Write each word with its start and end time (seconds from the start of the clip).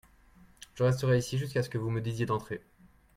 Je 0.73 0.81
resterai 0.81 1.19
ici 1.19 1.37
jusquà 1.37 1.61
ce 1.61 1.69
que 1.69 1.77
vous 1.77 1.91
me 1.91 2.01
disiez 2.01 2.25
d'entrer. 2.25 2.63